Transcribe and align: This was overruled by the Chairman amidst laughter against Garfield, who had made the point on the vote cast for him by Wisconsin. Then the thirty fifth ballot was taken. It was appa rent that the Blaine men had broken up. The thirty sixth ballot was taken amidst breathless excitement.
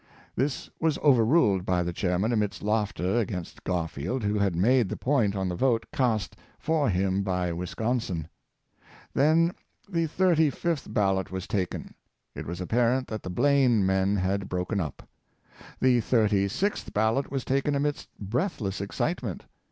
This 0.35 0.67
was 0.79 0.97
overruled 1.03 1.63
by 1.63 1.83
the 1.83 1.93
Chairman 1.93 2.33
amidst 2.33 2.63
laughter 2.63 3.19
against 3.19 3.63
Garfield, 3.63 4.23
who 4.23 4.39
had 4.39 4.55
made 4.55 4.89
the 4.89 4.97
point 4.97 5.35
on 5.35 5.47
the 5.47 5.53
vote 5.53 5.85
cast 5.93 6.35
for 6.57 6.89
him 6.89 7.21
by 7.21 7.53
Wisconsin. 7.53 8.27
Then 9.13 9.53
the 9.87 10.07
thirty 10.07 10.49
fifth 10.49 10.91
ballot 10.91 11.29
was 11.31 11.45
taken. 11.45 11.93
It 12.33 12.47
was 12.47 12.59
appa 12.59 12.77
rent 12.89 13.09
that 13.09 13.21
the 13.21 13.29
Blaine 13.29 13.85
men 13.85 14.15
had 14.15 14.49
broken 14.49 14.79
up. 14.79 15.07
The 15.79 15.99
thirty 16.01 16.47
sixth 16.47 16.91
ballot 16.95 17.29
was 17.29 17.45
taken 17.45 17.75
amidst 17.75 18.09
breathless 18.17 18.81
excitement. 18.81 19.45